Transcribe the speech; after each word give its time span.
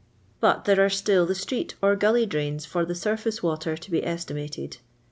But 0.39 0.65
there 0.65 0.83
are 0.83 0.89
still 0.89 1.27
the 1.27 1.35
street 1.35 1.75
or 1.79 1.95
gullj 1.95 2.27
druns 2.27 2.65
for 2.65 2.85
the 2.85 2.95
surface 2.95 3.43
water 3.43 3.77
to 3.77 3.91
be 3.91 4.03
estimated. 4.03 4.77